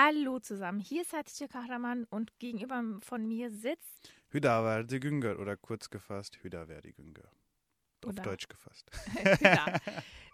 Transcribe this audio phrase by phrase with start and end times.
[0.00, 5.90] Hallo zusammen, hier ist Hatice Kahraman und gegenüber von mir sitzt Hüdaverdi Güngör oder kurz
[5.90, 7.28] gefasst Hüdaverdi Güngör.
[8.04, 8.88] Auf Oder- Deutsch gefasst.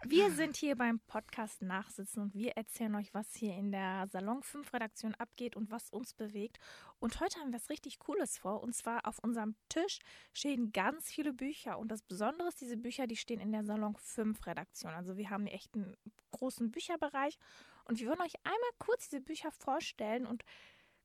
[0.06, 4.42] Wir sind hier beim Podcast Nachsitzen und wir erzählen euch, was hier in der Salon
[4.42, 6.58] 5 Redaktion abgeht und was uns bewegt.
[6.98, 8.62] Und heute haben wir was richtig Cooles vor.
[8.62, 10.00] Und zwar auf unserem Tisch
[10.34, 11.78] stehen ganz viele Bücher.
[11.78, 14.92] Und das Besondere ist, diese Bücher, die stehen in der Salon 5 Redaktion.
[14.92, 15.96] Also wir haben echt einen
[16.32, 17.38] großen Bücherbereich.
[17.84, 20.44] Und wir wollen euch einmal kurz diese Bücher vorstellen und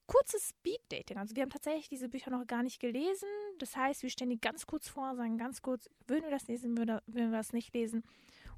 [0.08, 1.18] kurzes Speed-Dating.
[1.18, 3.28] Also wir haben tatsächlich diese Bücher noch gar nicht gelesen.
[3.60, 6.78] Das heißt, wir stellen die ganz kurz vor, sagen ganz kurz, würden wir das lesen,
[6.78, 8.04] würden wir das nicht lesen.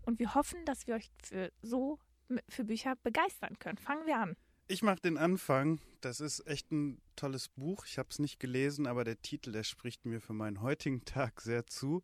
[0.04, 2.00] Und wir hoffen, dass wir euch für so
[2.48, 3.78] für Bücher begeistern können.
[3.78, 4.38] Fangen wir an.
[4.68, 5.82] Ich mache den Anfang.
[6.00, 7.86] Das ist echt ein tolles Buch.
[7.86, 11.42] Ich habe es nicht gelesen, aber der Titel, der spricht mir für meinen heutigen Tag
[11.42, 12.04] sehr zu.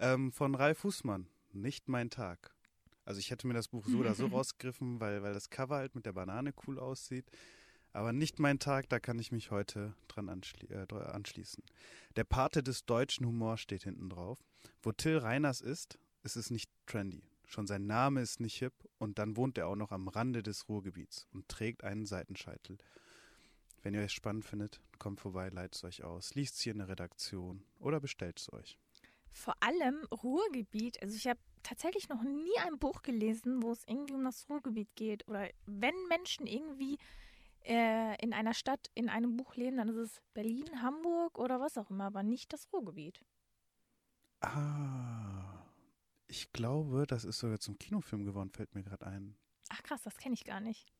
[0.00, 1.28] Ähm, von Ralf Fußmann.
[1.52, 2.57] Nicht mein Tag.
[3.08, 5.94] Also ich hätte mir das Buch so oder so rausgegriffen, weil, weil das Cover halt
[5.94, 7.24] mit der Banane cool aussieht.
[7.94, 11.64] Aber nicht mein Tag, da kann ich mich heute dran anschli äh, anschließen.
[12.16, 14.44] Der Pate des deutschen Humors steht hinten drauf.
[14.82, 17.22] Wo Till Reiners ist, ist es nicht trendy.
[17.46, 20.68] Schon sein Name ist nicht hip und dann wohnt er auch noch am Rande des
[20.68, 22.76] Ruhrgebiets und trägt einen Seitenscheitel.
[23.82, 26.80] Wenn ihr es spannend findet, kommt vorbei, leitet es euch aus, liest es hier in
[26.80, 28.78] der Redaktion oder bestellt es euch.
[29.30, 31.00] Vor allem Ruhrgebiet.
[31.00, 34.94] Also ich habe tatsächlich noch nie ein Buch gelesen, wo es irgendwie um das Ruhrgebiet
[34.94, 35.26] geht.
[35.28, 36.98] Oder wenn Menschen irgendwie
[37.64, 41.76] äh, in einer Stadt in einem Buch leben, dann ist es Berlin, Hamburg oder was
[41.78, 43.20] auch immer, aber nicht das Ruhrgebiet.
[44.40, 45.64] Ah,
[46.28, 49.36] ich glaube, das ist sogar zum Kinofilm geworden, fällt mir gerade ein.
[49.70, 50.92] Ach krass, das kenne ich gar nicht.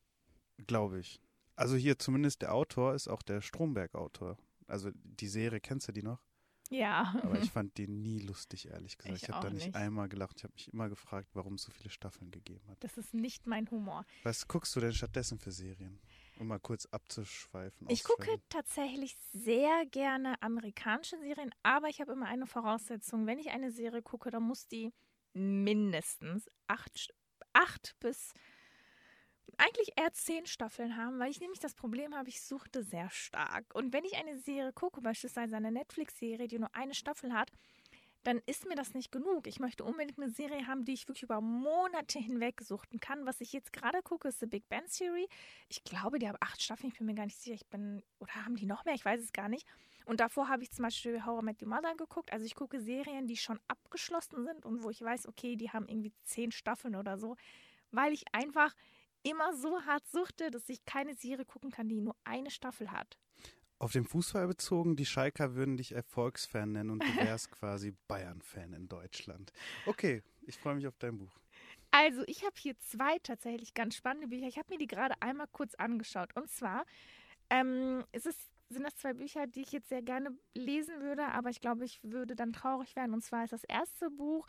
[0.67, 1.21] Glaube ich.
[1.55, 4.37] Also hier zumindest der Autor ist auch der Stromberg-Autor.
[4.67, 6.23] Also die Serie, kennst du die noch?
[6.69, 7.13] Ja.
[7.23, 9.17] Aber ich fand die nie lustig, ehrlich gesagt.
[9.17, 9.75] Ich Ich, habe da nicht, nicht.
[9.75, 10.35] einmal gelacht.
[10.37, 12.83] Ich habe mich immer gefragt, warum es so viele Staffeln gegeben hat.
[12.83, 14.05] Das ist nicht mein Humor.
[14.23, 15.99] Was guckst du denn stattdessen für Serien?
[16.39, 17.89] Um mal kurz abzuschweifen.
[17.89, 23.25] Ich gucke tatsächlich sehr gerne amerikanische Serien, aber ich habe immer eine Voraussetzung.
[23.27, 24.93] Wenn ich eine Serie gucke, dann muss die
[25.33, 27.13] mindestens acht,
[27.53, 28.33] acht bis
[29.57, 33.65] eigentlich eher zehn Staffeln haben, weil ich nämlich das Problem habe, ich suchte sehr stark.
[33.73, 37.51] Und wenn ich eine Serie gucke, beispielsweise eine Netflix-Serie, die nur eine Staffel hat,
[38.23, 39.47] dann ist mir das nicht genug.
[39.47, 43.25] Ich möchte unbedingt eine Serie haben, die ich wirklich über Monate hinweg suchten kann.
[43.25, 45.27] Was ich jetzt gerade gucke, ist The Big Bang Theory.
[45.69, 47.55] Ich glaube, die haben acht Staffeln, ich bin mir gar nicht sicher.
[47.55, 48.93] Ich bin, oder haben die noch mehr?
[48.93, 49.65] Ich weiß es gar nicht.
[50.05, 52.33] Und davor habe ich zum Beispiel I Met Your Mother geguckt.
[52.33, 55.87] Also ich gucke Serien, die schon abgeschlossen sind und wo ich weiß, okay, die haben
[55.87, 57.37] irgendwie zehn Staffeln oder so,
[57.91, 58.73] weil ich einfach
[59.23, 63.17] immer so hart suchte, dass ich keine Serie gucken kann, die nur eine Staffel hat.
[63.79, 68.73] Auf den Fußball bezogen, die Schalker würden dich Erfolgsfan nennen und du wärst quasi Bayern-Fan
[68.73, 69.53] in Deutschland.
[69.85, 71.39] Okay, ich freue mich auf dein Buch.
[71.91, 74.47] Also, ich habe hier zwei tatsächlich ganz spannende Bücher.
[74.47, 76.35] Ich habe mir die gerade einmal kurz angeschaut.
[76.35, 76.85] Und zwar
[77.49, 78.35] ähm, ist es,
[78.69, 81.99] sind das zwei Bücher, die ich jetzt sehr gerne lesen würde, aber ich glaube, ich
[82.03, 83.13] würde dann traurig werden.
[83.13, 84.45] Und zwar ist das erste Buch,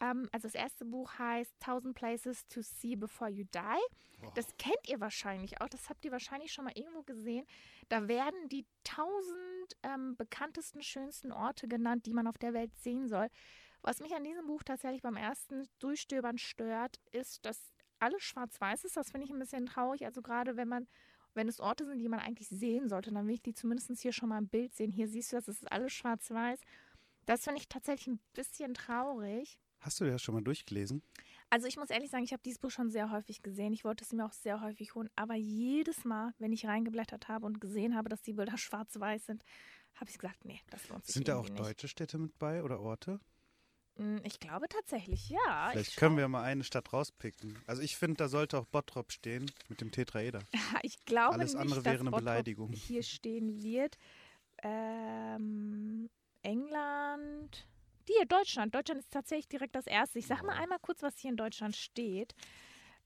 [0.00, 4.30] ähm, also das erste Buch heißt Thousand Places to See Before You Die.
[4.34, 7.46] Das kennt ihr wahrscheinlich auch, das habt ihr wahrscheinlich schon mal irgendwo gesehen.
[7.88, 13.08] Da werden die tausend ähm, bekanntesten, schönsten Orte genannt, die man auf der Welt sehen
[13.08, 13.28] soll.
[13.82, 18.96] Was mich an diesem Buch tatsächlich beim ersten Durchstöbern stört, ist, dass alles schwarz-weiß ist.
[18.96, 20.04] Das finde ich ein bisschen traurig.
[20.04, 20.88] Also gerade wenn man,
[21.34, 24.12] wenn es Orte sind, die man eigentlich sehen sollte, dann will ich die zumindest hier
[24.12, 24.90] schon mal im Bild sehen.
[24.90, 26.60] Hier siehst du das, es ist alles schwarz-weiß.
[27.24, 29.60] Das finde ich tatsächlich ein bisschen traurig.
[29.80, 31.02] Hast du das schon mal durchgelesen?
[31.50, 33.72] Also ich muss ehrlich sagen, ich habe dieses Buch schon sehr häufig gesehen.
[33.72, 35.08] Ich wollte es mir auch sehr häufig holen.
[35.16, 39.44] Aber jedes Mal, wenn ich reingeblättert habe und gesehen habe, dass die Bilder schwarz-weiß sind,
[39.94, 41.58] habe ich gesagt, nee, das lohnt sich Sind da auch nicht.
[41.58, 43.18] deutsche Städte mit bei oder Orte?
[43.96, 45.68] Mm, Ich glaube tatsächlich, ja.
[45.72, 47.58] Vielleicht ich können wir mal eine Stadt rauspicken.
[47.66, 50.40] Also ich finde, da sollte auch Bottrop stehen mit dem Tetraeder.
[50.82, 52.72] Ich glaube Alles nicht, andere dass wäre eine Bottrop Beleidigung.
[52.72, 53.96] hier stehen wird.
[54.62, 56.10] Ähm,
[56.42, 57.66] England.
[58.08, 58.74] Hier, Deutschland.
[58.74, 60.18] Deutschland ist tatsächlich direkt das erste.
[60.18, 60.62] Ich sag mal Wow.
[60.62, 62.34] einmal kurz, was hier in Deutschland steht.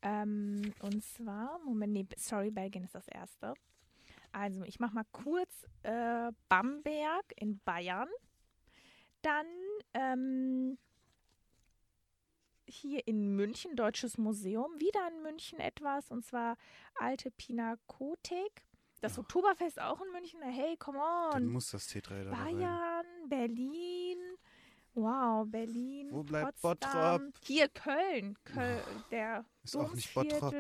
[0.01, 3.55] Ähm, und zwar, Moment, nee, sorry, Belgien ist das erste.
[4.31, 8.09] Also, ich mach mal kurz äh, Bamberg in Bayern.
[9.23, 9.47] Dann
[9.95, 10.79] ähm,
[12.67, 16.57] hier in München, Deutsches Museum, wieder in München etwas, und zwar
[16.95, 18.63] Alte Pinakothek.
[19.01, 19.19] Das.
[19.19, 20.41] Oktoberfest auch in München.
[20.43, 20.99] Hey, come
[21.33, 21.49] Dann on.
[21.53, 22.57] muss das Tetraeder da rein.
[22.57, 24.02] Bayern, Berlin.
[24.95, 26.09] Wow, Berlin.
[26.11, 27.27] Wo bleibt Potsdam.
[27.27, 27.45] Bottrop?
[27.47, 28.37] Hier Köln.
[28.45, 28.81] Köln
[29.11, 30.55] der Ist auch nicht Bottrop.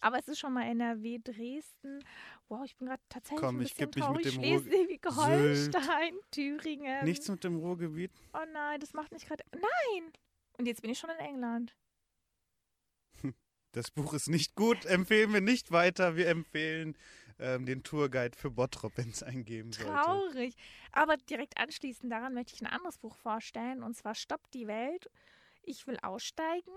[0.00, 2.04] Aber es ist schon mal NRW, Dresden.
[2.48, 4.34] Wow, ich bin gerade tatsächlich Komm, ein ich bisschen geb mich mit traurig.
[4.34, 7.04] dem Schleswig, Ruhr- Holstein, Thüringen.
[7.04, 8.10] Nichts mit dem Ruhrgebiet?
[8.34, 9.44] Oh nein, das macht mich gerade.
[9.52, 10.12] Nein!
[10.58, 11.74] Und jetzt bin ich schon in England.
[13.72, 16.14] Das Buch ist nicht gut, empfehlen wir nicht weiter.
[16.16, 16.96] Wir empfehlen
[17.38, 19.92] ähm, den Tourguide für Bottrop, wenn es einen geben sollte.
[19.92, 20.54] Traurig.
[20.92, 25.10] Aber direkt anschließend daran möchte ich ein anderes Buch vorstellen und zwar Stopp die Welt.
[25.62, 26.72] Ich will aussteigen.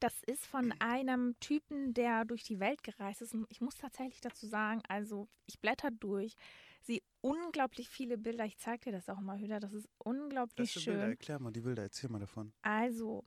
[0.00, 3.34] Das ist von einem Typen, der durch die Welt gereist ist.
[3.34, 6.34] Und ich muss tatsächlich dazu sagen, also ich blätter durch,
[6.82, 8.44] sehe unglaublich viele Bilder.
[8.44, 9.60] Ich zeige dir das auch mal wieder.
[9.60, 10.94] Das ist unglaublich Das schön.
[10.94, 12.52] Bilder, erklär mal die Bilder, erzähl mal davon.
[12.62, 13.24] Also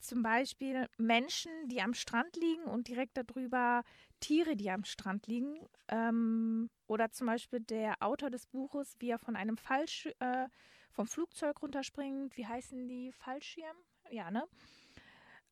[0.00, 3.82] zum Beispiel Menschen, die am Strand liegen und direkt darüber
[4.20, 5.58] Tiere, die am Strand liegen.
[5.88, 10.48] Ähm, oder zum Beispiel der Autor des Buches, wie er von einem Fallsch äh,
[10.90, 12.36] vom Flugzeug runterspringt.
[12.36, 13.12] Wie heißen die?
[13.12, 13.76] Fallschirm?
[14.10, 14.44] Ja, ne?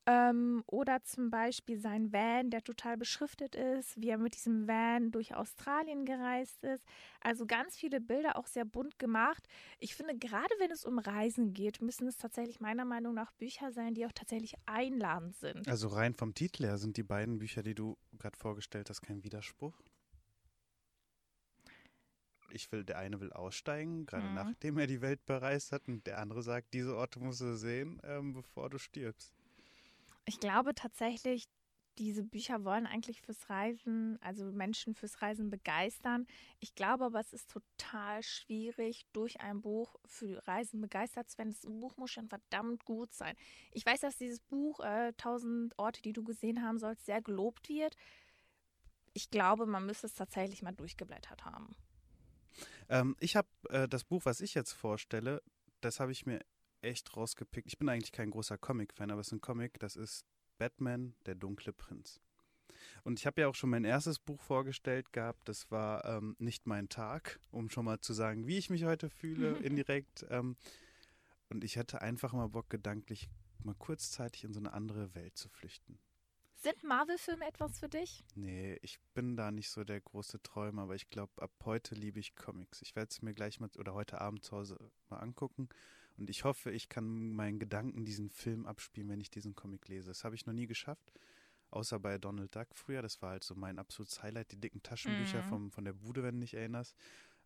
[0.09, 5.11] Ähm, oder zum Beispiel sein Van, der total beschriftet ist, wie er mit diesem Van
[5.11, 6.85] durch Australien gereist ist.
[7.21, 9.49] Also ganz viele Bilder, auch sehr bunt gemacht.
[9.81, 13.73] Ich finde, gerade wenn es um Reisen geht, müssen es tatsächlich meiner Meinung nach Bücher
[13.73, 15.67] sein, die auch tatsächlich einladend sind.
[15.67, 19.25] Also rein vom Titel her sind die beiden Bücher, die du gerade vorgestellt hast, kein
[19.25, 19.75] Widerspruch.
[22.51, 24.35] Ich will, der eine will aussteigen, gerade Mhm.
[24.35, 28.01] nachdem er die Welt bereist hat, und der andere sagt, diese Orte musst du sehen,
[28.05, 29.36] ähm, bevor du stirbst.
[30.27, 31.47] Ich glaube tatsächlich,
[31.99, 36.27] diese Bücher wollen eigentlich fürs Reisen, also Menschen fürs Reisen begeistern.
[36.61, 41.53] Ich glaube aber, es ist total schwierig, durch ein Buch für Reisen begeistert zu werden.
[41.53, 43.35] Das Buch muss schon verdammt gut sein.
[43.73, 47.69] Ich weiß, dass dieses Buch, äh, 1000 Orte, die du gesehen haben sollst, sehr gelobt
[47.69, 47.97] wird.
[49.15, 51.75] Ich glaube, man müsste es tatsächlich mal durchgeblättert haben.
[52.89, 55.43] Ähm, ich habe äh, das Buch, was ich jetzt vorstelle,
[55.81, 56.41] das habe ich mir
[56.83, 57.69] echt rausgepickt.
[57.69, 60.25] Ich bin eigentlich kein großer Comic-Fan, aber es ist ein Comic, das ist
[60.59, 62.21] Batman, der dunkle Prinz.
[63.05, 66.67] Und ich habe ja auch schon mein erstes Buch vorgestellt gehabt, das war ähm, Nicht
[66.67, 70.27] mein Tag, um schon mal zu sagen, wie ich mich heute fühle, indirekt.
[70.31, 70.57] Ähm,
[71.49, 73.29] und ich hätte einfach mal Bock, gedanklich
[73.63, 75.99] mal kurzzeitig in so eine andere Welt zu flüchten.
[76.57, 78.25] Sind Marvel-Filme etwas für dich?
[78.35, 82.19] Nee, ich bin da nicht so der große Träumer, aber ich glaube, ab heute liebe
[82.19, 82.83] ich Comics.
[82.83, 85.69] Ich werde es mir gleich mal oder heute Abend zu Hause mal angucken.
[86.17, 90.09] Und ich hoffe, ich kann meinen Gedanken diesen Film abspielen, wenn ich diesen Comic lese.
[90.09, 91.13] Das habe ich noch nie geschafft.
[91.71, 93.03] Außer bei Donald Duck früher.
[93.03, 95.49] Das war halt so mein absolutes Highlight, die dicken Taschenbücher Mhm.
[95.49, 96.97] vom, von der Bude, wenn du dich erinnerst.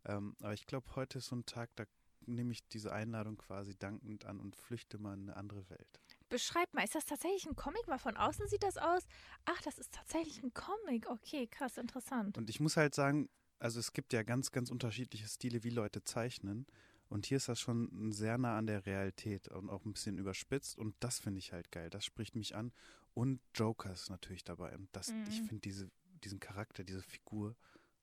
[0.05, 1.85] Ähm, aber ich glaube, heute ist so ein Tag, da
[2.27, 6.01] nehme ich diese Einladung quasi dankend an und flüchte mal in eine andere Welt.
[6.31, 7.83] Beschreib mal, ist das tatsächlich ein Comic?
[7.87, 9.03] Weil von außen sieht das aus.
[9.45, 11.09] Ach, das ist tatsächlich ein Comic.
[11.11, 12.39] Okay, krass, interessant.
[12.39, 13.29] Und ich muss halt sagen,
[13.59, 16.67] also es gibt ja ganz, ganz unterschiedliche Stile, wie Leute zeichnen.
[17.09, 20.79] Und hier ist das schon sehr nah an der Realität und auch ein bisschen überspitzt.
[20.79, 21.91] Und das finde ich halt geil.
[21.91, 22.73] Das spricht mich an.
[23.13, 24.75] Und Joker ist natürlich dabei.
[24.77, 25.47] Und das, ich Mhm.
[25.49, 25.91] finde diese,
[26.23, 27.57] diesen Charakter, diese Figur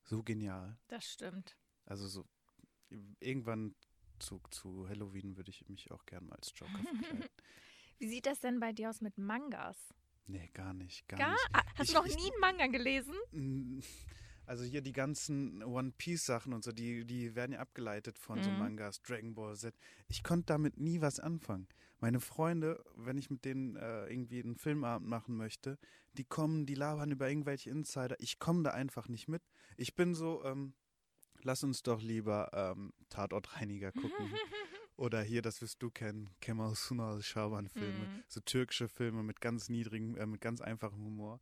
[0.04, 0.78] so genial.
[0.90, 1.56] Das stimmt.
[1.86, 2.26] Also so
[3.22, 3.76] irgendwann
[4.20, 7.24] zu, zu Halloween würde ich mich auch gerne mal als Joker verkleiden.
[8.00, 9.78] Wie sieht das denn bei dir aus mit Mangas?
[10.30, 11.08] nee, gar nicht.
[11.08, 11.32] Gar, Gar?
[11.32, 11.48] nicht.
[11.54, 13.14] Ah, Hast Ich- du noch nie einen Manga gelesen?
[13.32, 13.80] Mm,
[14.46, 18.42] Also hier die ganzen One Piece Sachen und so, die, die werden ja abgeleitet von
[18.44, 18.60] so Mhm.
[18.60, 19.76] Mangas, Dragon Ball Z.
[20.08, 21.68] Ich konnte damit nie was anfangen.
[22.00, 25.78] Meine Freunde, wenn ich mit denen äh, irgendwie einen Filmabend machen möchte,
[26.14, 28.16] die kommen, die labern über irgendwelche Insider.
[28.20, 29.42] Ich komme da einfach nicht mit.
[29.76, 30.74] Ich bin so, ähm,
[31.42, 34.12] lass uns doch lieber ähm, Tatortreiniger gucken.
[34.98, 38.06] Oder hier, das wirst du kennen, Kemal Sunal Schaban-Filme.
[38.06, 38.24] Mhm.
[38.28, 41.40] So türkische Filme mit ganz niedrigem, äh, mit ganz einfachem Humor.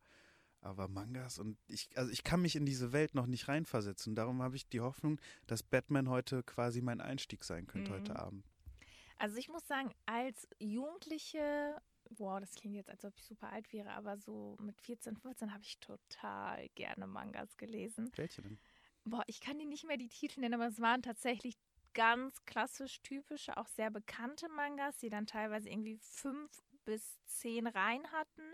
[0.61, 4.15] Aber Mangas und ich, also ich kann mich in diese Welt noch nicht reinversetzen.
[4.15, 7.95] Darum habe ich die Hoffnung, dass Batman heute quasi mein Einstieg sein könnte Mhm.
[7.95, 8.45] heute Abend.
[9.17, 13.71] Also ich muss sagen, als Jugendliche, wow, das klingt jetzt, als ob ich super alt
[13.71, 18.11] wäre, aber so mit 14, 15 habe ich total gerne Mangas gelesen.
[18.15, 18.57] Welche denn?
[19.05, 21.55] Boah, ich kann die nicht mehr die Titel nennen, aber es waren tatsächlich
[21.95, 26.51] ganz klassisch typische, auch sehr bekannte Mangas, die dann teilweise irgendwie fünf
[26.83, 28.53] bis zehn Reihen hatten.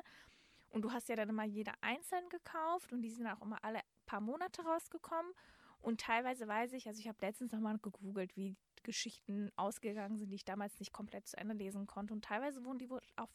[0.70, 3.82] Und du hast ja dann immer jeder einzeln gekauft und die sind auch immer alle
[4.06, 5.34] paar Monate rausgekommen.
[5.82, 10.36] Und teilweise weiß ich, also ich habe letztens nochmal gegoogelt, wie Geschichten ausgegangen sind, die
[10.36, 12.14] ich damals nicht komplett zu Ende lesen konnte.
[12.14, 13.30] Und teilweise wurden die auch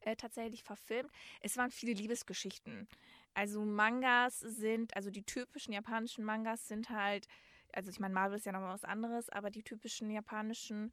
[0.00, 1.10] äh, tatsächlich verfilmt.
[1.40, 2.88] Es waren viele Liebesgeschichten.
[3.34, 7.26] Also Mangas sind, also die typischen japanischen Mangas sind halt,
[7.74, 10.92] also ich meine, Marvel ist ja nochmal was anderes, aber die typischen japanischen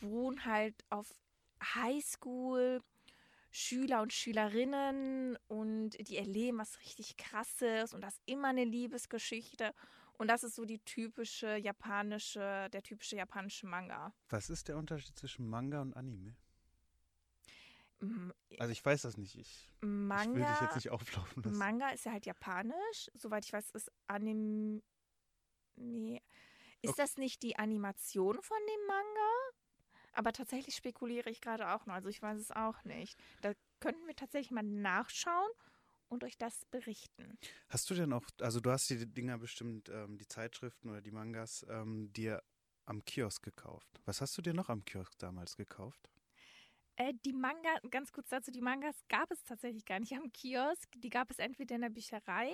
[0.00, 1.08] beruhen halt auf
[1.74, 2.80] Highschool,
[3.50, 9.74] Schüler und Schülerinnen und die erleben was richtig krasses und das ist immer eine Liebesgeschichte.
[10.18, 14.12] Und das ist so die typische japanische, der typische japanische Manga.
[14.28, 16.34] Was ist der Unterschied zwischen Manga und Anime?
[18.58, 19.36] Also ich weiß das nicht.
[19.36, 21.58] Ich, ich will dich Manga, jetzt nicht auflaufen lassen.
[21.58, 23.10] Manga ist ja halt japanisch.
[23.14, 24.82] Soweit ich weiß, ist Anime.
[25.78, 26.22] Nee.
[26.82, 26.98] Ist Okay.
[26.98, 29.30] das nicht die Animation von dem Manga?
[30.12, 31.94] Aber tatsächlich spekuliere ich gerade auch noch.
[31.94, 33.18] Also ich weiß es auch nicht.
[33.40, 35.50] Da könnten wir tatsächlich mal nachschauen
[36.08, 37.38] und euch das berichten.
[37.68, 41.10] Hast du denn auch, also du hast die Dinger bestimmt, ähm, die Zeitschriften oder die
[41.10, 42.42] Mangas, ähm, dir
[42.86, 44.00] am Kiosk gekauft.
[44.04, 46.10] Was hast du dir noch am Kiosk damals gekauft?
[46.96, 50.88] Äh, die Manga, ganz kurz dazu, die Mangas gab es tatsächlich gar nicht am Kiosk.
[50.96, 52.52] Die gab es entweder in der Bücherei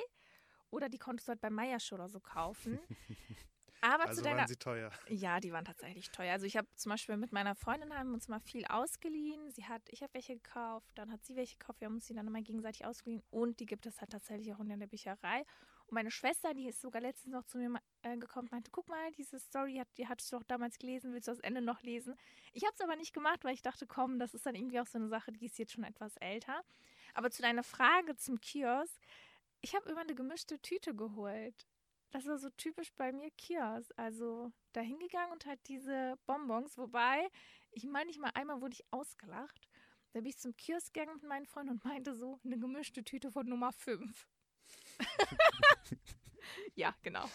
[0.71, 2.79] oder die konntest du halt bei Meiersch oder so kaufen.
[3.85, 4.91] Aber also zu deiner, waren sie teuer.
[5.09, 6.33] Ja, die waren tatsächlich teuer.
[6.33, 9.51] Also ich habe zum Beispiel mit meiner Freundin haben uns mal viel ausgeliehen.
[9.51, 11.83] Sie hat, ich habe welche gekauft, dann hat sie welche gekauft.
[11.83, 14.61] Wir haben uns die dann immer gegenseitig ausgeliehen und die gibt es halt tatsächlich auch
[14.61, 15.45] in der Bücherei.
[15.87, 19.13] Und meine Schwester, die ist sogar letztens noch zu mir äh, gekommen, meinte, guck mal,
[19.13, 22.15] diese Story, hat, die hattest du doch damals gelesen, willst du das Ende noch lesen?
[22.55, 24.87] Ich habe es aber nicht gemacht, weil ich dachte, komm, das ist dann irgendwie auch
[24.87, 26.63] so eine Sache, die ist jetzt schon etwas älter.
[27.13, 28.99] Aber zu deiner Frage zum Kiosk,
[29.65, 31.67] ich habe immer eine gemischte Tüte geholt
[32.15, 33.93] das war so typisch bei mir Kiosk.
[33.97, 36.79] Also da hingegangen und halt diese Bonbons.
[36.79, 37.29] Wobei,
[37.73, 39.69] ich meine nicht mal einmal wurde ich ausgelacht.
[40.13, 43.33] Da bin ich zum Kiosk gegangen mit meinen Freunden und meinte so, eine gemischte Tüte
[43.33, 44.29] von Nummer 5.
[46.77, 47.29] ja, genau.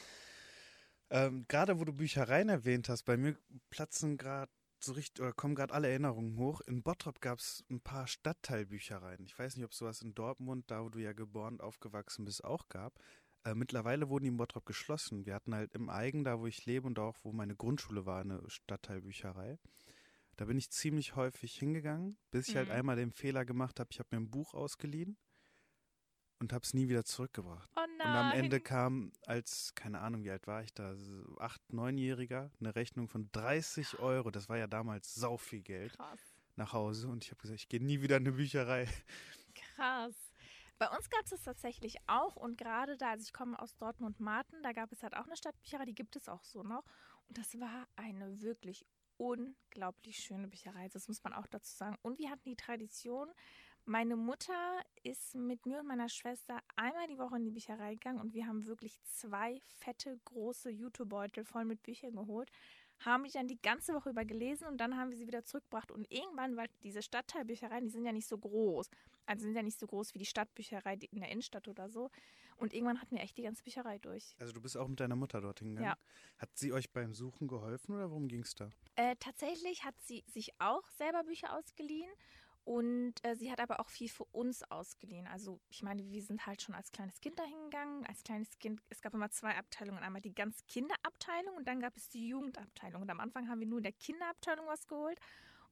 [1.09, 3.37] Ähm, gerade wo du Büchereien erwähnt hast, bei mir
[3.69, 4.51] platzen gerade
[4.83, 6.61] so richtig, oder kommen gerade alle Erinnerungen hoch.
[6.61, 9.25] In Bottrop gab es ein paar Stadtteilbüchereien.
[9.25, 12.25] Ich weiß nicht, ob es sowas in Dortmund, da wo du ja geboren und aufgewachsen
[12.25, 12.93] bist, auch gab.
[13.43, 15.25] Äh, mittlerweile wurden die in Bottrop geschlossen.
[15.25, 18.21] Wir hatten halt im Eigen, da wo ich lebe und auch wo meine Grundschule war,
[18.21, 19.57] eine Stadtteilbücherei.
[20.35, 22.71] Da bin ich ziemlich häufig hingegangen, bis ich halt mhm.
[22.71, 25.17] halt einmal den Fehler gemacht habe, ich habe mir ein Buch ausgeliehen
[26.39, 27.69] und habe es nie wieder zurückgebracht.
[27.75, 30.95] Oh und am Ende kam, als, keine Ahnung, wie alt war ich da,
[31.37, 36.19] acht, neunjähriger, eine Rechnung von 30 Euro, das war ja damals sau viel Geld, Krass.
[36.55, 38.87] nach Hause und ich habe gesagt, ich gehe nie wieder in eine Bücherei.
[39.75, 40.15] Krass.
[40.77, 44.63] Bei uns gab es das tatsächlich auch und gerade da, also ich komme aus Dortmund-Marten,
[44.63, 46.85] da gab es halt auch eine Stadtbücherei, die gibt es auch so noch.
[47.27, 48.85] Und das war eine wirklich
[49.17, 51.97] unglaublich schöne Bücherei, das muss man auch dazu sagen.
[52.01, 53.29] Und wir hatten die Tradition,
[53.89, 58.19] meine Mutter ist mit mir und meiner Schwester einmal die Woche in die Bücherei gegangen
[58.19, 62.51] und wir haben wirklich zwei fette, große YouTube-Beutel voll mit Büchern geholt
[62.99, 65.91] haben die dann die ganze Woche über gelesen und dann haben wir sie wieder zurückgebracht.
[65.91, 68.89] Und irgendwann, weil diese Stadtteilbüchereien, die sind ja nicht so groß.
[69.25, 72.09] Also sind ja nicht so groß wie die Stadtbücherei in der Innenstadt oder so.
[72.57, 74.35] Und irgendwann hatten wir echt die ganze Bücherei durch.
[74.39, 75.95] Also du bist auch mit deiner Mutter dorthin gegangen?
[75.97, 75.97] Ja.
[76.39, 78.69] Hat sie euch beim Suchen geholfen oder worum ging es da?
[78.95, 82.11] Äh, tatsächlich hat sie sich auch selber Bücher ausgeliehen
[82.69, 85.25] und äh, sie hat aber auch viel für uns ausgeliehen.
[85.25, 88.05] Also ich meine, wir sind halt schon als kleines Kind dahin gegangen.
[88.05, 90.03] Als kleines Kind, es gab immer zwei Abteilungen.
[90.03, 93.01] Einmal die ganz Kinderabteilung und dann gab es die Jugendabteilung.
[93.01, 95.19] Und am Anfang haben wir nur in der Kinderabteilung was geholt.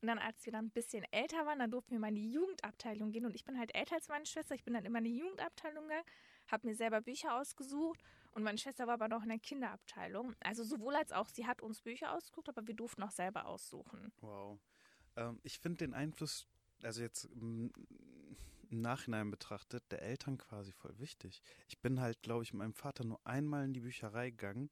[0.02, 2.32] Und dann, als wir dann ein bisschen älter waren, dann durften wir mal in die
[2.32, 3.28] Jugendabteilung gehen.
[3.28, 4.56] Und ich bin halt älter als meine Schwester.
[4.56, 6.06] Ich bin dann immer in die Jugendabteilung gegangen,
[6.48, 8.02] habe mir selber Bücher ausgesucht.
[8.32, 10.34] Und meine Schwester war aber noch in der Kinderabteilung.
[10.40, 14.12] Also sowohl als auch, sie hat uns Bücher ausgesucht, aber wir durften auch selber aussuchen.
[14.22, 14.58] Wow.
[15.16, 16.48] Ähm, ich finde den Einfluss
[16.84, 17.72] also jetzt im
[18.70, 21.42] Nachhinein betrachtet, der Eltern quasi voll wichtig.
[21.68, 24.70] Ich bin halt, glaube ich, mit meinem Vater nur einmal in die Bücherei gegangen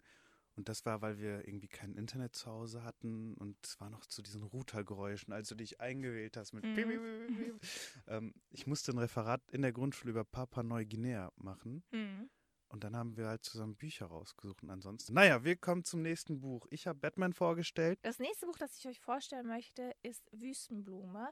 [0.55, 4.05] und das war, weil wir irgendwie kein Internet zu Hause hatten und es war noch
[4.05, 7.59] zu diesen Routergeräuschen, als du dich eingewählt hast mit mhm.
[8.07, 11.83] ähm, Ich musste ein Referat in der Grundschule über Papua Neuguinea machen.
[11.91, 12.29] Mhm.
[12.69, 14.63] Und dann haben wir halt zusammen Bücher rausgesucht.
[14.63, 16.67] Und ansonsten, naja, wir kommen zum nächsten Buch.
[16.71, 17.99] Ich habe Batman vorgestellt.
[18.01, 21.29] Das nächste Buch, das ich euch vorstellen möchte, ist Wüstenblume.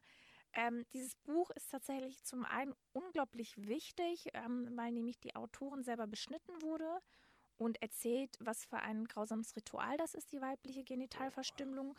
[0.54, 6.08] Ähm, dieses Buch ist tatsächlich zum einen unglaublich wichtig, ähm, weil nämlich die Autorin selber
[6.08, 7.00] beschnitten wurde
[7.58, 11.98] und erzählt, was für ein grausames Ritual das ist, die weibliche Genitalverstümmelung.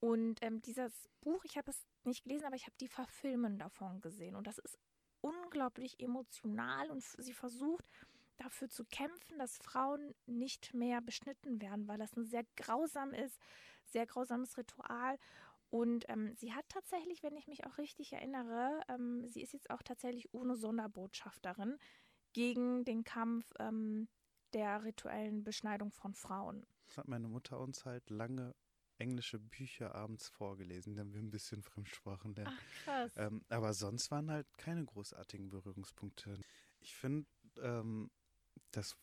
[0.00, 4.00] Und ähm, dieses Buch, ich habe es nicht gelesen, aber ich habe die Verfilmen davon
[4.00, 4.34] gesehen.
[4.34, 4.78] Und das ist
[5.20, 7.84] unglaublich emotional und sie versucht
[8.36, 13.38] dafür zu kämpfen, dass Frauen nicht mehr beschnitten werden, weil das ein sehr grausam ist,
[13.86, 15.18] sehr grausames Ritual.
[15.70, 19.70] Und ähm, sie hat tatsächlich, wenn ich mich auch richtig erinnere, ähm, sie ist jetzt
[19.70, 21.78] auch tatsächlich ohne Sonderbotschafterin
[22.32, 24.08] gegen den Kampf ähm,
[24.52, 26.64] der rituellen Beschneidung von Frauen.
[26.86, 28.54] Das hat meine Mutter uns halt lange
[28.98, 32.56] englische Bücher abends vorgelesen, damit wir ein bisschen Fremdsprachen lernen.
[32.56, 33.12] Ach, krass.
[33.16, 36.38] Ähm, aber sonst waren halt keine großartigen Berührungspunkte.
[36.80, 37.26] Ich finde,
[37.60, 38.10] ähm,
[38.70, 38.96] dass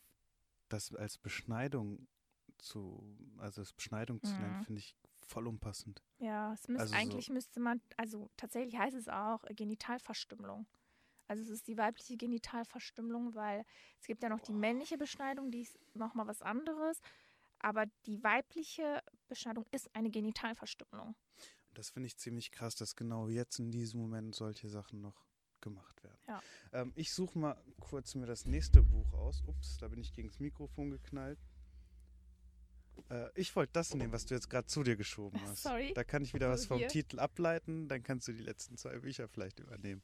[0.68, 2.08] das als Beschneidung
[2.58, 4.64] zu, also als Beschneidung zu nennen, mhm.
[4.64, 4.96] finde ich
[5.32, 6.02] voll unpassend.
[6.18, 10.66] Ja, es müsste, also eigentlich so müsste man, also tatsächlich heißt es auch äh, Genitalverstümmelung.
[11.26, 13.64] Also es ist die weibliche Genitalverstümmelung, weil
[13.98, 17.00] es gibt ja noch die männliche Beschneidung, die ist nochmal was anderes.
[17.60, 21.14] Aber die weibliche Beschneidung ist eine Genitalverstümmelung.
[21.74, 25.24] Das finde ich ziemlich krass, dass genau jetzt in diesem Moment solche Sachen noch
[25.62, 26.18] gemacht werden.
[26.26, 26.42] Ja.
[26.72, 29.42] Ähm, ich suche mal kurz mir das nächste Buch aus.
[29.46, 31.38] Ups, da bin ich gegen das Mikrofon geknallt.
[33.10, 35.62] Äh, ich wollte das nehmen, was du jetzt gerade zu dir geschoben hast.
[35.62, 35.92] Sorry.
[35.94, 36.88] Da kann ich wieder was vom hier.
[36.88, 40.02] Titel ableiten, dann kannst du die letzten zwei Bücher vielleicht übernehmen.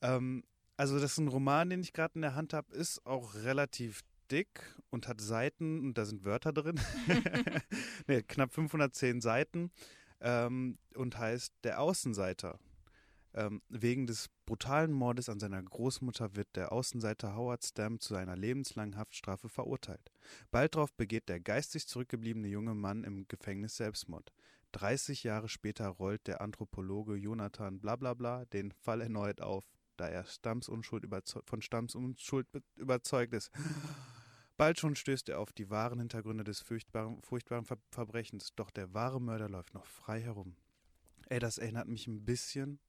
[0.00, 0.44] Ähm,
[0.76, 4.02] also das ist ein Roman, den ich gerade in der Hand habe, ist auch relativ
[4.30, 6.80] dick und hat Seiten und da sind Wörter drin.
[8.06, 9.70] nee, knapp 510 Seiten
[10.20, 12.58] ähm, und heißt Der Außenseiter.
[13.34, 18.36] Ähm, wegen des brutalen Mordes an seiner Großmutter wird der Außenseiter Howard Stamp zu einer
[18.36, 20.10] lebenslangen Haftstrafe verurteilt.
[20.50, 24.32] Bald darauf begeht der geistig zurückgebliebene junge Mann im Gefängnis Selbstmord.
[24.72, 29.64] 30 Jahre später rollt der Anthropologe Jonathan Blablabla den Fall erneut auf,
[29.96, 31.06] da er Stamps Unschuld
[31.44, 33.50] von Stamps Unschuld be- überzeugt ist.
[34.56, 38.92] Bald schon stößt er auf die wahren Hintergründe des furchtbaren, furchtbaren Ver Verbrechens, doch der
[38.92, 40.56] wahre Mörder läuft noch frei herum.
[41.28, 42.80] Ey, das erinnert mich ein bisschen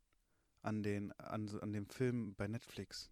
[0.62, 3.10] an den, an, an den Film bei Netflix.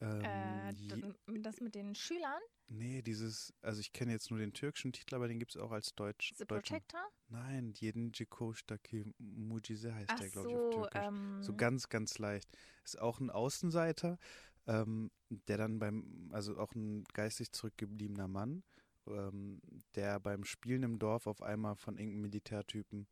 [0.00, 4.92] Ähm, Äh, das mit den Schülern, nee, dieses, also ich kenne jetzt nur den türkischen
[4.92, 6.34] Titel, aber den gibt es auch als Deutsch.
[6.36, 7.00] The Protector.
[7.28, 11.00] Nein, jeden Jikoş'taki Mucize heißt Ach der, glaube ich, auf so, Türkisch.
[11.02, 12.48] ähm, So ganz, ganz leicht.
[12.84, 14.18] Ist auch ein Außenseiter,
[14.66, 18.62] ähm, der dann beim, also auch ein geistig zurückgebliebener Mann,
[19.06, 19.60] ähm,
[19.94, 23.06] der beim Spielen im Dorf auf einmal von irgendeinem Militärtypen,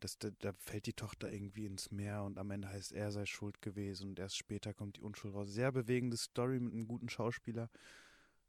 [0.00, 3.26] das, da, da fällt die Tochter irgendwie ins Meer und am Ende heißt er sei
[3.26, 5.48] schuld gewesen und erst später kommt die Unschuld raus.
[5.50, 7.70] Sehr bewegende Story mit einem guten Schauspieler.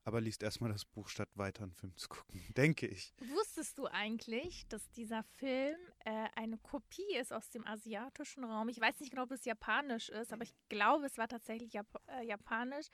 [0.03, 3.13] Aber liest erstmal das Buch, statt weiter einen Film zu gucken, denke ich.
[3.35, 8.67] Wusstest du eigentlich, dass dieser Film äh, eine Kopie ist aus dem asiatischen Raum?
[8.69, 11.87] Ich weiß nicht genau, ob es japanisch ist, aber ich glaube, es war tatsächlich Jap
[12.07, 12.87] äh, japanisch.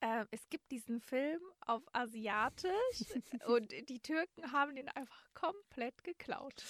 [0.00, 2.72] Äh, es gibt diesen Film auf asiatisch
[3.46, 6.64] und die Türken haben den einfach komplett geklaut.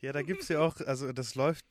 [0.00, 1.64] Ja, da gibt es ja auch, also das läuft,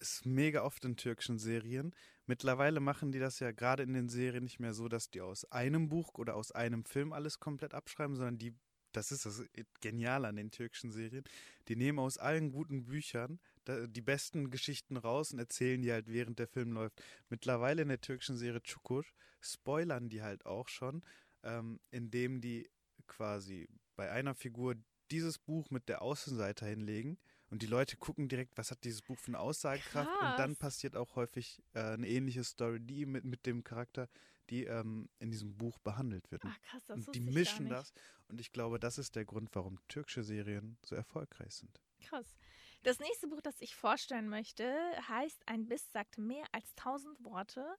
[0.00, 1.94] ist mega oft in türkischen Serien.
[2.26, 5.44] Mittlerweile machen die das ja gerade in den Serien nicht mehr so, dass die aus
[5.52, 8.54] einem Buch oder aus einem Film alles komplett abschreiben, sondern die,
[8.92, 9.44] das ist das
[9.80, 11.24] Geniale an den türkischen Serien,
[11.68, 16.38] die nehmen aus allen guten Büchern die besten Geschichten raus und erzählen die halt während
[16.38, 17.02] der Film läuft.
[17.28, 19.04] Mittlerweile in der türkischen Serie Çukur
[19.40, 21.02] spoilern die halt auch schon,
[21.42, 22.70] ähm, indem die
[23.06, 24.76] quasi bei einer Figur
[25.10, 27.18] dieses Buch mit der Außenseite hinlegen
[27.50, 30.58] und die Leute gucken direkt, was hat dieses Buch für eine Aussagekraft und dann Krass.
[30.58, 34.08] passiert auch häufig äh, eine ähnliche Story, die mit, mit dem Charakter,
[34.50, 36.42] die ähm, in diesem Buch behandelt wird.
[36.44, 37.92] Ach krass, das und die mischen das
[38.28, 41.80] und ich glaube, das ist der Grund, warum türkische Serien so erfolgreich sind.
[42.00, 42.36] Krass.
[42.82, 44.64] Das nächste Buch, das ich vorstellen möchte,
[45.08, 47.76] heißt Ein Biss sagt mehr als tausend Worte.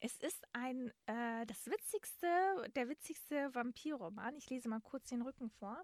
[0.00, 2.26] Es ist ein, äh, das witzigste,
[2.74, 4.36] der witzigste Vampirroman.
[4.36, 5.82] Ich lese mal kurz den Rücken vor.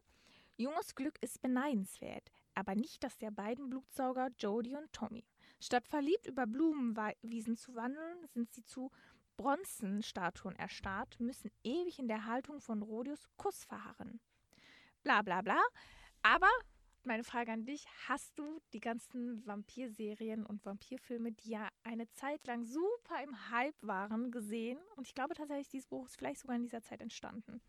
[0.59, 5.27] Junges Glück ist beneidenswert, aber nicht das der beiden Blutsauger Jodie und Tommy.
[5.61, 8.91] Statt verliebt über Blumenwiesen zu wandeln, sind sie zu
[9.37, 14.19] Bronzenstatuen erstarrt, müssen ewig in der Haltung von Rodius Kuss verharren.
[15.03, 15.61] Bla bla bla.
[16.23, 16.49] Aber
[17.07, 22.47] meine Frage an dich, hast du die ganzen Vampirserien und Vampirfilme, die ja eine Zeit
[22.47, 24.79] lang super im Hype waren, gesehen?
[24.97, 27.61] Und ich glaube tatsächlich, dieses Buch ist vielleicht sogar in dieser Zeit entstanden.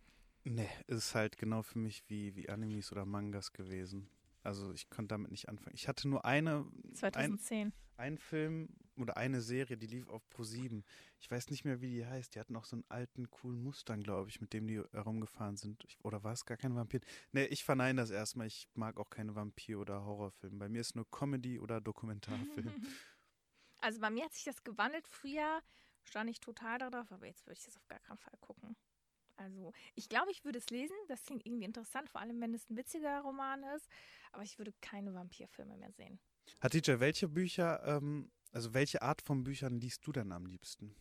[0.44, 4.10] Nee, ist halt genau für mich wie, wie Animes oder Mangas gewesen.
[4.44, 5.76] Also ich konnte damit nicht anfangen.
[5.76, 7.74] Ich hatte nur eine, ein, 2010.
[7.98, 10.84] einen Film oder eine Serie, die lief auf Pro7.
[11.20, 12.36] Ich weiß nicht mehr, wie die heißt.
[12.36, 15.84] Die hatten auch so einen alten, coolen Mustang, glaube ich, mit dem die herumgefahren sind.
[15.86, 17.02] Ich, oder war es gar kein Vampir?
[17.32, 18.48] Nee, ich verneine das erstmal.
[18.48, 20.58] Ich mag auch keine Vampir- oder Horrorfilme.
[20.58, 22.72] Bei mir ist nur Comedy oder Dokumentarfilm.
[23.80, 25.08] Also bei mir hat sich das gewandelt.
[25.08, 25.62] Früher
[26.04, 28.76] stand ich total darauf, aber jetzt würde ich das auf gar keinen Fall gucken.
[29.36, 30.96] Also ich glaube, ich würde es lesen.
[31.08, 33.88] Das klingt irgendwie interessant, vor allem wenn es ein witziger Roman ist.
[34.32, 36.20] Aber ich würde keine Vampirfilme mehr sehen.
[36.62, 40.96] Hatija, welche Bücher, ähm, also welche Art von Büchern liest du denn am liebsten?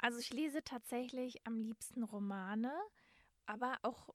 [0.00, 2.72] Also ich lese tatsächlich am liebsten Romane,
[3.46, 4.10] aber auch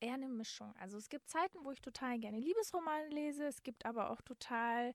[0.00, 0.74] eher eine Mischung.
[0.76, 4.94] Also es gibt Zeiten, wo ich total gerne Liebesromane lese, es gibt aber auch total,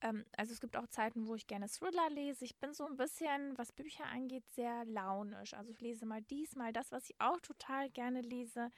[0.00, 2.44] ähm, also es gibt auch Zeiten, wo ich gerne Thriller lese.
[2.44, 5.54] Ich bin so ein bisschen, was Bücher angeht, sehr launisch.
[5.54, 6.92] Also ich lese mal dies, mal das.
[6.92, 8.70] Was ich auch total gerne lese,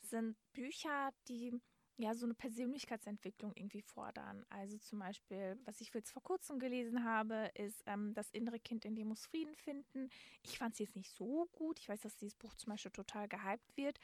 [0.00, 1.60] sind Bücher, die
[1.98, 4.44] ja so eine Persönlichkeitsentwicklung irgendwie fordern.
[4.48, 8.84] Also zum Beispiel, was ich jetzt vor kurzem gelesen habe, ist ähm, Das innere Kind,
[8.84, 10.10] in dem muss Frieden finden.
[10.42, 11.78] Ich fand es jetzt nicht so gut.
[11.78, 13.98] Ich weiß, dass dieses Buch zum Beispiel total gehypt wird.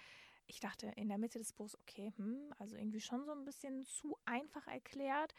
[0.46, 3.84] Ich dachte in der Mitte des Buchs, okay, hm, also irgendwie schon so ein bisschen
[3.84, 5.34] zu einfach erklärt.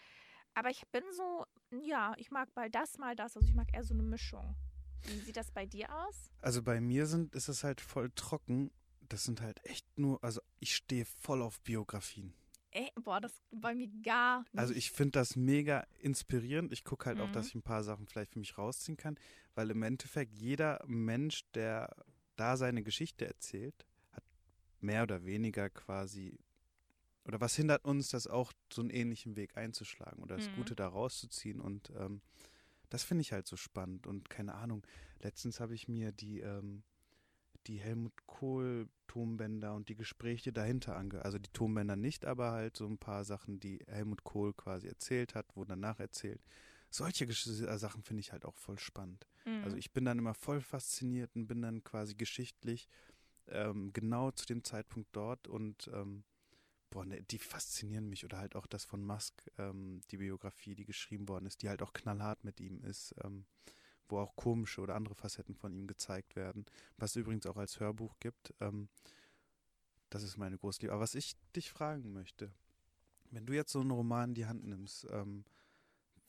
[0.54, 3.36] Aber ich bin so, ja, ich mag mal das, mal das.
[3.36, 4.56] Also ich mag eher so eine Mischung.
[5.04, 6.32] Wie sieht das bei dir aus?
[6.42, 8.72] Also bei mir sind, ist es halt voll trocken.
[9.02, 12.34] Das sind halt echt nur, also ich stehe voll auf Biografien.
[12.74, 14.58] Ey, boah, das bei mir gar nicht.
[14.60, 16.72] Also ich finde das mega inspirierend.
[16.74, 17.34] Ich gucke halt auch, Mhm.
[17.34, 19.18] dass ich ein paar Sachen vielleicht für mich rausziehen kann,
[19.56, 21.96] weil im Endeffekt jeder Mensch, der
[22.36, 24.24] da seine Geschichte erzählt, hat
[24.82, 26.40] mehr oder weniger quasi
[27.26, 30.56] oder was hindert uns, das auch so einen ähnlichen Weg einzuschlagen oder das Mhm.
[30.56, 32.22] Gute da rauszuziehen und ähm,
[32.90, 34.86] das finde ich halt so spannend und keine Ahnung.
[35.20, 36.84] Letztens habe ich mir die, ähm,
[37.68, 42.78] die Helmut Kohl Tonbänder und die Gespräche dahinter ange, also die Tonbänder nicht, aber halt
[42.78, 46.42] so ein paar Sachen, die Helmut Kohl quasi erzählt hat, wurden danach erzählt.
[46.90, 49.28] Solche Gesch äh, Sachen finde ich halt auch voll spannend.
[49.46, 49.64] Mhm.
[49.64, 52.88] Also ich bin dann immer voll fasziniert und bin dann quasi geschichtlich
[53.48, 56.24] ähm, genau zu dem Zeitpunkt dort und ähm,
[56.90, 60.86] boah, ne, die faszinieren mich oder halt auch das von Musk, ähm, die Biografie, die
[60.86, 63.46] geschrieben worden ist, die halt auch knallhart mit ihm ist, ähm,
[64.14, 66.66] wo auch komische oder andere Facetten von ihm gezeigt werden,
[66.98, 68.54] was es übrigens auch als Hörbuch gibt.
[68.62, 68.88] Ähm,
[70.10, 70.94] das ist meine große Liebe.
[70.94, 72.54] Aber was ich dich fragen möchte,
[73.32, 75.44] wenn du jetzt so einen Roman in die Hand nimmst, ähm,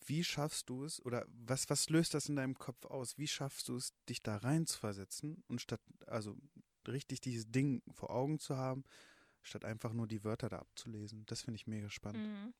[0.07, 3.18] wie schaffst du es oder was, was löst das in deinem Kopf aus?
[3.18, 6.37] Wie schaffst du es, dich da rein zu versetzen und statt, also
[6.88, 8.85] richtig dieses Ding vor Augen zu haben,
[9.42, 11.25] statt einfach nur die Wörter da abzulesen?
[11.27, 12.27] Das finde ich mega spannend.
[12.27, 12.55] Mhm.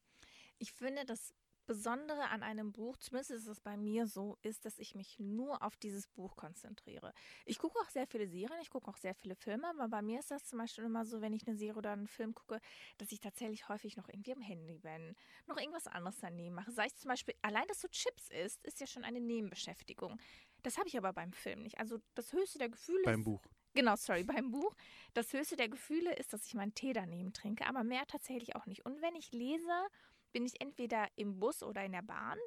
[0.59, 1.35] Ich finde, das
[1.67, 5.63] Besondere an einem Buch, zumindest ist es bei mir so, ist, dass ich mich nur
[5.63, 7.13] auf dieses Buch konzentriere.
[7.47, 10.19] Ich gucke auch sehr viele Serien, ich gucke auch sehr viele Filme, aber bei mir
[10.19, 12.61] ist das zum Beispiel immer so, wenn ich eine Serie oder einen Film gucke,
[12.99, 15.15] dass ich tatsächlich häufig noch irgendwie am Handy bin,
[15.47, 16.71] noch irgendwas anderes daneben mache.
[16.71, 20.21] Sei es zum Beispiel, allein, dass du Chips isst, ist ja schon eine Nebenbeschäftigung.
[20.63, 21.79] Das habe ich aber beim Film nicht.
[21.79, 23.43] Also das höchste der Gefühle Beim ist, Buch.
[23.75, 24.75] Genau, sorry, beim Buch.
[25.15, 28.67] Das höchste der Gefühle ist, dass ich meinen Tee daneben trinke, aber mehr tatsächlich auch
[28.67, 28.87] nicht.
[28.87, 29.89] Und wenn ich lese,
[30.35, 32.39] bin ich entweder im Bus oder in der Bahn.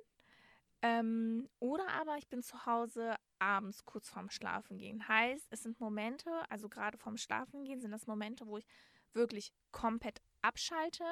[0.84, 5.08] Ähm, oder aber ich bin zu Hause abends kurz vorm Schlafen gehen.
[5.08, 8.68] Heißt, es sind Momente, also gerade vorm Schlafen gehen, sind das Momente, wo ich
[9.14, 11.06] wirklich komplett abschalte.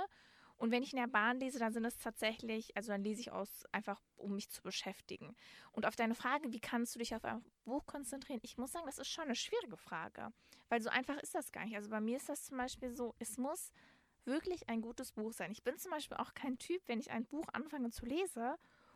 [0.57, 3.31] Und wenn ich in der Bahn lese, dann sind es tatsächlich, also dann lese ich
[3.31, 5.35] aus, einfach um mich zu beschäftigen.
[5.71, 8.39] Und auf deine Frage, wie kannst du dich auf ein Buch konzentrieren?
[8.43, 10.29] Ich muss sagen, das ist schon eine schwierige Frage,
[10.69, 11.75] weil so einfach ist das gar nicht.
[11.75, 13.71] Also bei mir ist das zum Beispiel so, es muss
[14.25, 15.51] wirklich ein gutes Buch sein.
[15.51, 18.55] Ich bin zum Beispiel auch kein Typ, wenn ich ein Buch anfange zu lesen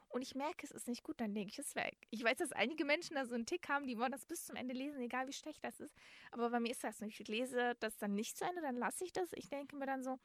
[0.10, 1.96] und ich merke, es ist nicht gut, dann lege ich es weg.
[2.10, 4.56] Ich weiß, dass einige Menschen da so einen Tick haben, die wollen das bis zum
[4.56, 5.96] Ende lesen, egal wie schlecht das ist.
[6.32, 7.20] Aber bei mir ist das nicht.
[7.20, 9.30] Ich lese das dann nicht zu Ende, dann lasse ich das.
[9.34, 10.18] Ich denke mir dann so,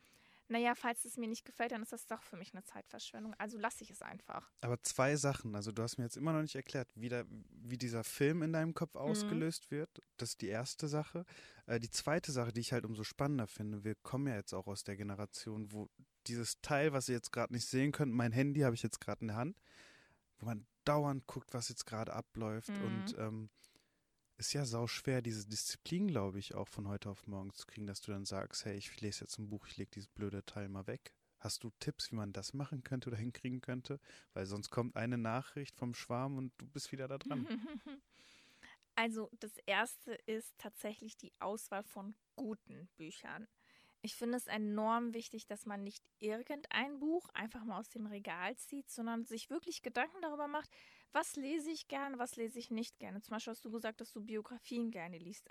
[0.48, 3.34] naja, falls es mir nicht gefällt, dann ist das doch für mich eine Zeitverschwendung.
[3.38, 4.50] Also lasse ich es einfach.
[4.60, 5.54] Aber zwei Sachen.
[5.54, 8.52] Also du hast mir jetzt immer noch nicht erklärt, wie, der, wie dieser Film in
[8.52, 10.02] deinem Kopf ausgelöst wird.
[10.18, 11.24] Das ist die erste Sache.
[11.66, 14.66] Äh, die zweite Sache, die ich halt umso spannender finde, wir kommen ja jetzt auch
[14.66, 15.88] aus der Generation, wo
[16.26, 19.22] dieses Teil, was ihr jetzt gerade nicht sehen könnt, mein Handy habe ich jetzt gerade
[19.22, 19.58] in der Hand,
[20.38, 22.68] wo man dauernd guckt, was jetzt gerade abläuft.
[22.68, 22.84] Mhm.
[22.84, 23.50] Und ähm,
[24.36, 27.86] ist ja sau schwer, diese Disziplin, glaube ich, auch von heute auf morgen zu kriegen,
[27.86, 30.68] dass du dann sagst, hey, ich lese jetzt ein Buch, ich lege dieses blöde Teil
[30.68, 31.14] mal weg.
[31.38, 34.00] Hast du Tipps, wie man das machen könnte oder hinkriegen könnte?
[34.32, 37.46] Weil sonst kommt eine Nachricht vom Schwarm und du bist wieder da dran.
[38.96, 43.48] Also das erste ist tatsächlich die Auswahl von guten Büchern.
[44.02, 48.54] Ich finde es enorm wichtig, dass man nicht irgendein Buch einfach mal aus dem Regal
[48.56, 50.70] zieht, sondern sich wirklich Gedanken darüber macht,
[51.14, 53.22] was lese ich gerne, was lese ich nicht gerne.
[53.22, 55.48] Zum Beispiel hast du gesagt, dass du Biografien gerne liest.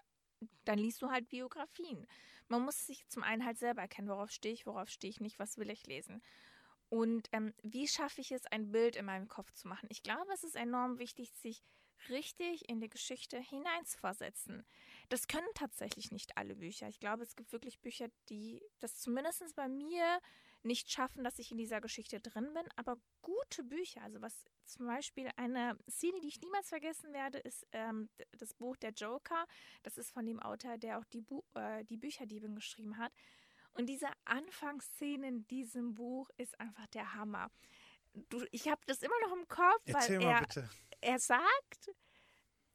[0.66, 2.06] Dann liest du halt Biografien.
[2.50, 5.40] Man muss sich zum einen halt selber erkennen, worauf stehe ich, worauf stehe ich nicht,
[5.40, 6.22] was will ich lesen.
[6.90, 9.88] Und ähm, wie schaffe ich es, ein Bild in meinem Kopf zu machen?
[9.90, 11.64] Ich glaube, es ist enorm wichtig, sich
[12.10, 14.66] richtig in die Geschichte hineinzuversetzen.
[15.08, 16.90] Das können tatsächlich nicht alle Bücher.
[16.90, 20.20] Ich glaube, es gibt wirklich Bücher, die das zumindest bei mir
[20.66, 22.64] nicht schaffen, dass ich in dieser Geschichte drin bin.
[22.76, 27.66] Aber gute Bücher, also was zum Beispiel eine Szene, die ich niemals vergessen werde, ist
[27.72, 29.46] ähm, das Buch Der Joker.
[29.84, 33.12] Das ist von dem Autor, der auch die, Bu äh, die Bücherdiebin geschrieben hat.
[33.74, 37.50] Und diese Anfangsszene in diesem Buch ist einfach der Hammer.
[38.30, 40.70] Du, ich habe das immer noch im Kopf, Erzähl weil mal er, bitte.
[41.02, 41.92] er sagt,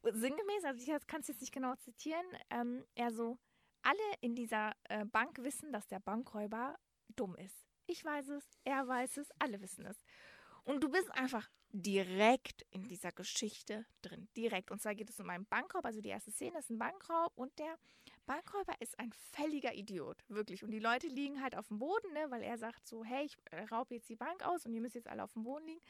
[0.03, 3.39] sinngemäß, also ich kann es jetzt nicht genau zitieren, ähm, er so,
[3.81, 6.77] alle in dieser äh, Bank wissen, dass der Bankräuber
[7.15, 7.68] dumm ist.
[7.89, 9.97] Ich weiß es, er weiß es, alle wissen es.
[10.63, 14.29] Und du bist einfach direkt in dieser Geschichte drin.
[14.37, 14.69] Direkt.
[14.69, 15.83] Und zwar geht es um einen Bankraub.
[15.83, 17.79] Also die erste Szene ist ein Bankraub und der
[18.27, 20.23] Bankräuber ist ein fälliger Idiot.
[20.27, 20.63] Wirklich.
[20.63, 23.35] Und die Leute liegen halt auf dem Boden, ne, weil er sagt so, hey, ich
[23.49, 25.81] äh, raube jetzt die Bank aus und ihr müsst jetzt alle auf dem Boden liegen.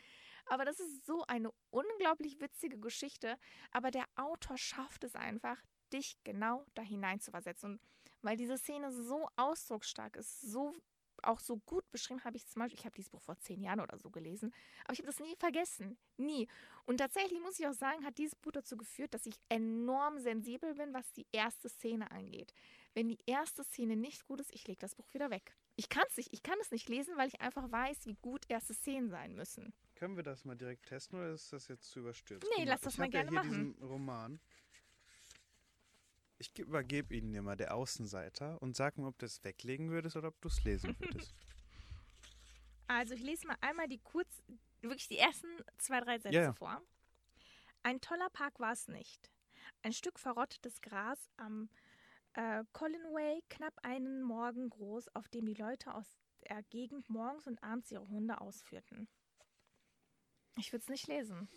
[0.45, 3.37] Aber das ist so eine unglaublich witzige Geschichte.
[3.71, 7.73] Aber der Autor schafft es einfach, dich genau da hinein zu versetzen.
[7.73, 7.81] Und
[8.21, 10.73] weil diese Szene so ausdrucksstark ist, so
[11.23, 13.79] auch so gut beschrieben habe ich zum Beispiel, ich habe dieses Buch vor zehn Jahren
[13.79, 14.53] oder so gelesen,
[14.83, 15.97] aber ich habe das nie vergessen.
[16.17, 16.47] Nie.
[16.85, 20.73] Und tatsächlich muss ich auch sagen, hat dieses Buch dazu geführt, dass ich enorm sensibel
[20.75, 22.53] bin, was die erste Szene angeht.
[22.93, 25.55] Wenn die erste Szene nicht gut ist, ich lege das Buch wieder weg.
[25.75, 28.45] Ich kann es nicht, ich kann es nicht lesen, weil ich einfach weiß, wie gut
[28.49, 29.73] erste Szenen sein müssen.
[29.95, 32.47] Können wir das mal direkt testen oder ist das jetzt zu überstürzt?
[32.57, 33.73] Nee, lass das ich mal hab ja gerne hier machen.
[33.73, 34.39] diesen Roman.
[36.39, 40.15] Ich übergebe Ihnen dir mal der Außenseiter und sag mir, ob du es weglegen würdest
[40.15, 41.35] oder ob du es lesen würdest.
[42.87, 44.41] Also ich lese mal einmal die kurz,
[44.81, 45.47] wirklich die ersten
[45.77, 46.81] zwei, drei Sätze Ja, vor.
[47.83, 49.31] Ein toller Park war es nicht.
[49.83, 51.69] Ein Stück verrottetes Gras am
[52.33, 57.61] äh, Collinway, knapp einen Morgen groß, auf dem die Leute aus der Gegend morgens und
[57.61, 59.09] abends ihre Hunde ausführten.
[60.57, 61.49] Ich würde es nicht lesen.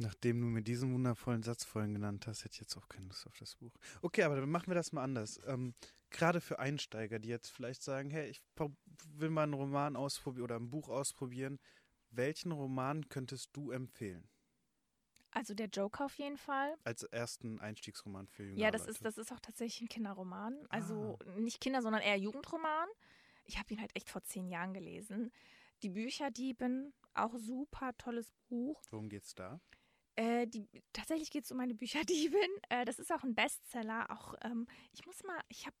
[0.00, 3.26] Nachdem du mir diesen wundervollen Satz vorhin genannt hast, hätte ich jetzt auch keine Lust
[3.26, 3.72] auf das Buch.
[4.00, 5.40] Okay, aber dann machen wir das mal anders.
[5.46, 5.74] Ähm,
[6.10, 8.40] Gerade für Einsteiger, die jetzt vielleicht sagen, hey, ich
[9.16, 11.58] will mal einen Roman ausprobieren oder ein Buch ausprobieren.
[12.10, 14.28] Welchen Roman könntest du empfehlen?
[15.32, 16.74] Also der Joker auf jeden Fall.
[16.84, 18.92] Als ersten Einstiegsroman für junge Ja, das Leute.
[18.92, 20.56] ist, das ist auch tatsächlich ein Kinderroman.
[20.70, 21.38] Also Ah.
[21.38, 22.88] nicht Kinder, sondern eher Jugendroman.
[23.44, 25.30] Ich habe ihn halt echt vor zehn Jahren gelesen.
[25.82, 28.80] Die Bücherdieben, auch super tolles Buch.
[28.90, 29.60] Worum geht's da?
[30.18, 32.40] Äh, die, tatsächlich geht es um eine Bücherdiebin.
[32.70, 34.10] Äh, das ist auch ein Bestseller.
[34.10, 35.76] Auch ähm, ich muss mal, ich habe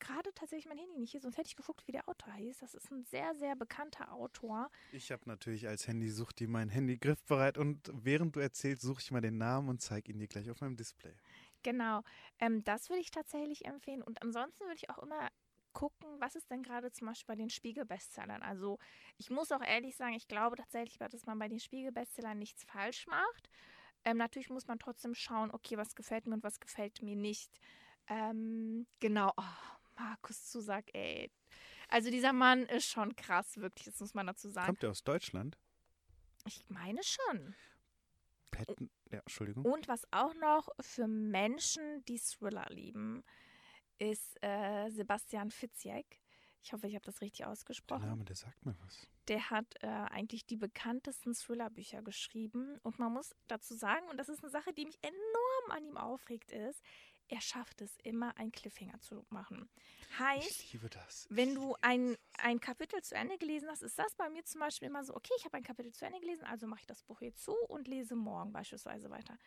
[0.00, 2.58] gerade tatsächlich mein Handy nicht hier, sonst hätte ich geguckt, wie der Autor hieß.
[2.58, 4.70] Das ist ein sehr, sehr bekannter Autor.
[4.92, 9.20] Ich habe natürlich als Handysuchti mein Handy griffbereit und während du erzählst, suche ich mal
[9.20, 11.14] den Namen und zeige ihn dir gleich auf meinem Display.
[11.62, 12.02] Genau.
[12.40, 14.02] Ähm, das würde ich tatsächlich empfehlen.
[14.02, 15.30] Und ansonsten würde ich auch immer
[15.76, 18.42] gucken, was ist denn gerade zum Beispiel bei den Spiegel-Bestsellern.
[18.42, 18.78] Also
[19.18, 23.06] ich muss auch ehrlich sagen, ich glaube tatsächlich, dass man bei den Spiegel-Bestsellern nichts falsch
[23.06, 23.50] macht.
[24.06, 27.50] Ähm, natürlich muss man trotzdem schauen, okay, was gefällt mir und was gefällt mir nicht.
[28.06, 29.32] Ähm, genau.
[29.36, 29.42] Oh,
[29.98, 31.28] Markus Zusack, ey.
[31.88, 34.66] Also dieser Mann ist schon krass, wirklich, das muss man dazu sagen.
[34.66, 35.58] Kommt er aus Deutschland?
[36.46, 37.56] Ich meine schon.
[38.52, 39.64] Patton, ja, Entschuldigung.
[39.64, 43.24] Und was auch noch für Menschen, die Thriller lieben,
[43.98, 46.20] ist äh, Sebastian Fitzek.
[46.66, 48.08] Ich hoffe, ich habe das richtig Der ausgesprochen.
[48.08, 49.06] Name, der sagt mir was.
[49.28, 52.80] Der hat äh, eigentlich die bekanntesten Thrillerbücher geschrieben.
[52.82, 55.96] Und man muss dazu sagen, und das ist eine Sache, die mich enorm an ihm
[55.96, 56.82] aufregt, ist,
[57.28, 59.68] er schafft es immer, einen Cliffhanger zu machen.
[60.18, 61.28] Heißt, Ich liebe das.
[61.30, 64.44] wenn Ich du liebe ein, ein Kapitel zu Ende gelesen hast, ist das bei mir
[64.44, 66.86] zum Beispiel immer so, okay, ich habe ein Kapitel zu Ende gelesen, also mache ich
[66.86, 69.38] das Buch jetzt zu und lese morgen beispielsweise weiter.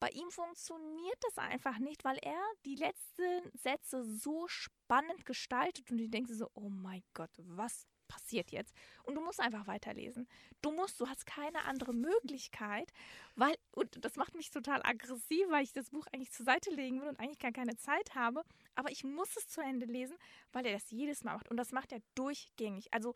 [0.00, 5.98] Bei ihm funktioniert das einfach nicht, weil er die letzten Sätze so spannend gestaltet und
[5.98, 8.74] du denkst so, oh mein Gott, was passiert jetzt?
[9.04, 10.28] Und du musst einfach weiterlesen.
[10.62, 12.92] Du musst, du hast keine andere Möglichkeit,
[13.34, 17.00] weil, und das macht mich total aggressiv, weil ich das Buch eigentlich zur Seite legen
[17.00, 20.16] will und eigentlich gar keine Zeit habe, aber ich muss es zu Ende lesen,
[20.52, 21.50] weil er das jedes Mal macht.
[21.50, 22.92] Und das macht er durchgängig.
[22.92, 23.14] Also,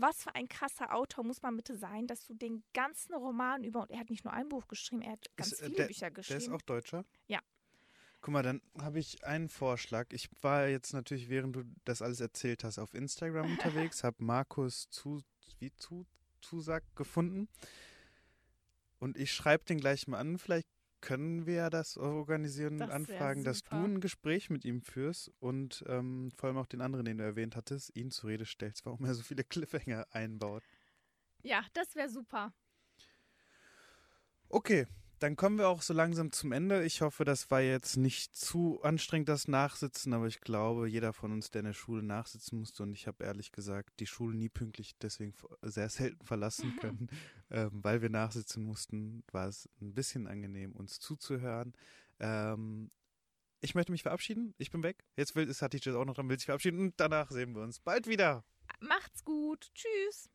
[0.00, 3.82] was für ein krasser Autor muss man bitte sein, dass du den ganzen Roman über,
[3.82, 5.86] und er hat nicht nur ein Buch geschrieben, er hat ganz Ist, äh, viele der-
[5.86, 6.54] Bücher Der ist geschrieben.
[6.54, 7.04] auch Deutscher?
[7.26, 7.40] Ja.
[8.20, 10.06] Guck mal, dann habe ich einen Vorschlag.
[10.10, 13.46] Ich war jetzt natürlich, während du das alles erzählt hast, auf Instagram
[13.92, 15.22] unterwegs, habe Markus zu,
[15.60, 16.04] wie zu,
[16.40, 17.48] Zusack gefunden.
[18.98, 20.38] Und ich schreibe den gleich mal an.
[20.38, 20.66] Vielleicht
[21.00, 25.84] können wir das organisieren und Das anfragen, dass du ein Gespräch mit ihm führst und
[25.86, 29.04] ähm, vor allem auch den anderen, den du erwähnt hattest, ihn zur Rede stellst, warum
[29.04, 30.62] er so viele Cliffhanger einbaut.
[31.42, 32.52] ja, das wäre super.
[34.50, 34.86] Okay,
[35.18, 36.84] dann kommen wir auch so langsam zum Ende.
[36.84, 41.32] Ich hoffe, das war jetzt nicht zu anstrengend, das Nachsitzen, aber ich glaube, jeder von
[41.32, 44.48] uns, der in der Schule nachsitzen musste, und ich habe ehrlich gesagt die Schule nie
[44.48, 47.08] pünktlich deswegen sehr selten verlassen können,
[47.50, 51.74] ähm, weil wir nachsitzen mussten, war es ein bisschen angenehm, uns zuzuhören.
[52.20, 52.90] Ähm,
[53.60, 54.54] ich möchte mich verabschieden.
[54.58, 55.04] Ich bin weg.
[55.16, 57.80] Jetzt will, ist Hatice auch noch dran, will sich verabschieden und danach sehen wir uns
[57.80, 58.44] bald wieder.
[58.80, 59.70] Macht's gut.
[59.74, 60.30] Tschüss.